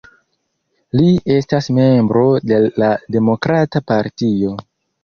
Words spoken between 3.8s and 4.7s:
partio.